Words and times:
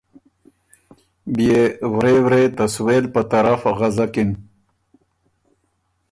بيې 1.35 1.61
ورے 1.95 2.15
ورے 2.25 2.43
ته 2.57 2.65
سوېل 2.73 3.05
په 3.13 3.21
طرف 3.31 3.61
غزکِن 3.79 4.29